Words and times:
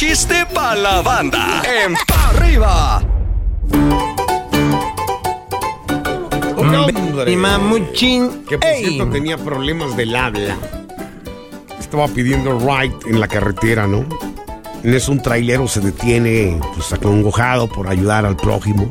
chiste 0.00 0.46
pa' 0.54 0.74
la 0.76 1.02
banda. 1.02 1.62
En 1.84 1.92
Pa' 2.06 2.30
Arriba. 2.30 3.02
Y 7.26 7.36
mamuchín. 7.36 8.46
Que 8.48 8.56
por 8.56 8.66
¡Ey! 8.66 8.84
cierto 8.86 9.10
tenía 9.10 9.36
problemas 9.36 9.94
del 9.98 10.16
habla. 10.16 10.56
Estaba 11.78 12.08
pidiendo 12.08 12.58
ride 12.58 12.96
en 13.08 13.20
la 13.20 13.28
carretera, 13.28 13.86
¿no? 13.86 14.06
En 14.82 14.94
eso 14.94 15.12
un 15.12 15.20
trailero 15.20 15.68
se 15.68 15.80
detiene, 15.80 16.58
pues 16.74 16.90
acongojado 16.94 17.68
por 17.68 17.86
ayudar 17.86 18.24
al 18.24 18.36
prójimo. 18.36 18.90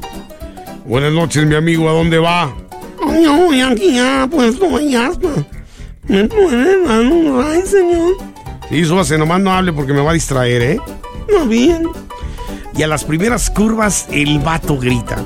Buenas 0.85 1.11
noches, 1.11 1.43
mi 1.43 1.55
amigo, 1.55 1.89
¿a 1.89 1.93
dónde 1.93 2.19
va? 2.19 2.53
Yo 3.23 3.35
voy 3.35 3.61
aquí 3.61 3.97
a 3.97 4.27
Puerto 4.29 4.69
Vallarta. 4.69 5.29
¿Me 6.07 6.25
puede 6.25 6.85
dar 6.85 7.01
un 7.01 7.43
ride, 7.43 7.65
señor? 7.65 8.29
Sí, 8.69 8.85
súbase, 8.85 9.17
nomás 9.17 9.41
no 9.41 9.51
hable 9.51 9.73
porque 9.73 9.93
me 9.93 10.01
va 10.01 10.11
a 10.11 10.13
distraer, 10.13 10.61
¿eh? 10.61 10.79
No 11.31 11.45
bien. 11.45 11.87
Y 12.75 12.83
a 12.83 12.87
las 12.87 13.03
primeras 13.03 13.49
curvas, 13.49 14.07
el 14.11 14.39
vato 14.39 14.77
grita. 14.77 15.17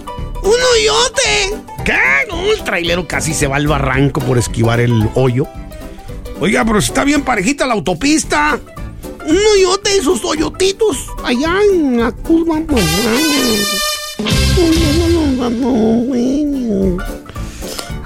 ¡Un 0.41 0.51
hoyote! 0.51 1.61
¿Qué? 1.83 1.99
El 2.51 2.63
trailero 2.63 3.07
casi 3.07 3.33
se 3.33 3.47
va 3.47 3.57
al 3.57 3.67
barranco 3.67 4.21
por 4.21 4.37
esquivar 4.37 4.79
el 4.79 5.09
hoyo. 5.15 5.45
Oiga, 6.39 6.63
pero 6.65 6.79
está 6.79 7.03
bien 7.03 7.23
parejita 7.23 7.65
la 7.65 7.73
autopista. 7.73 8.59
Un 9.27 9.37
hoyote 9.37 9.97
y 9.97 10.01
sus 10.01 10.23
hoyotitos 10.23 11.07
allá 11.23 11.55
en 11.71 11.99
la 11.99 12.11
curva. 12.11 12.61
Pues, 12.67 12.85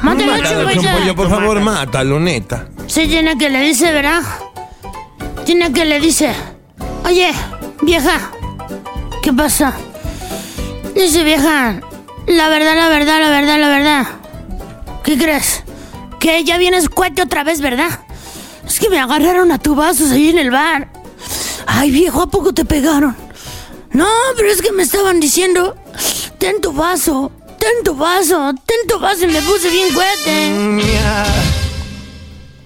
Mátalo, 0.01 0.31
Mátalo, 0.31 1.15
por 1.15 1.29
favor, 1.29 1.59
mátalo, 1.59 2.19
neta. 2.19 2.69
Sí, 2.87 3.07
tiene 3.07 3.37
que 3.37 3.49
le 3.49 3.61
dice, 3.61 3.91
¿verdad? 3.91 4.23
Tiene 5.47 5.71
que 5.71 5.85
le 5.85 6.01
dice, 6.01 6.35
oye, 7.05 7.31
vieja, 7.81 8.31
¿qué 9.23 9.31
pasa? 9.31 9.73
Dice, 10.93 11.23
vieja, 11.23 11.79
la 12.27 12.49
verdad, 12.49 12.75
la 12.75 12.89
verdad, 12.89 13.21
la 13.21 13.29
verdad, 13.29 13.57
la 13.57 13.69
verdad. 13.69 14.07
¿Qué 15.05 15.17
crees? 15.17 15.63
Que 16.19 16.43
ya 16.43 16.57
vienes 16.57 16.89
cuate 16.89 17.21
otra 17.21 17.45
vez, 17.45 17.61
¿verdad? 17.61 18.01
Es 18.67 18.77
que 18.77 18.89
me 18.89 18.99
agarraron 18.99 19.53
a 19.53 19.57
tubazos 19.57 20.11
ahí 20.11 20.31
en 20.31 20.37
el 20.37 20.51
bar. 20.51 20.89
Ay, 21.65 21.91
viejo, 21.91 22.23
¿a 22.23 22.27
poco 22.27 22.53
te 22.53 22.65
pegaron? 22.65 23.15
No, 23.91 24.09
pero 24.35 24.51
es 24.51 24.61
que 24.61 24.73
me 24.73 24.83
estaban 24.83 25.21
diciendo, 25.21 25.77
ten 26.39 26.59
tu 26.59 26.73
vaso, 26.73 27.31
ten 27.57 27.85
tu 27.85 27.95
vaso, 27.95 28.53
ten 28.65 28.85
tu 28.85 28.99
vaso 28.99 29.23
y 29.23 29.27
me 29.27 29.41
puse 29.41 29.69
bien 29.69 29.93
cuete. 29.93 31.46